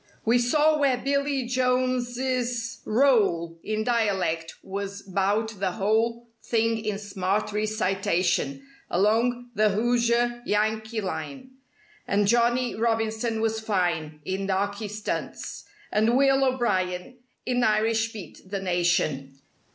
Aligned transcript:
We 0.25 0.39
saw 0.39 0.79
where 0.79 0.97
Billy 0.97 1.45
Jones's 1.45 2.81
role 2.87 3.59
In 3.63 3.83
"dialect" 3.83 4.55
was 4.63 5.03
'bout 5.03 5.59
the 5.59 5.73
whole 5.73 6.27
Thing 6.41 6.83
in 6.83 6.97
smart 6.97 7.51
recitation, 7.51 8.65
Along 8.89 9.51
the 9.53 9.69
"Hoosier," 9.69 10.41
"Yankee" 10.43 11.01
line. 11.01 11.51
And 12.07 12.27
Johnnie 12.27 12.73
Robinson 12.73 13.41
was 13.41 13.59
fine 13.59 14.21
In 14.25 14.47
"darkey" 14.47 14.89
stunts. 14.89 15.65
And 15.91 16.17
Will 16.17 16.43
O'Brien 16.45 17.19
In 17.45 17.63
"Irish" 17.63 18.11
beat 18.11 18.41
the 18.49 18.59
nation. 18.59 19.39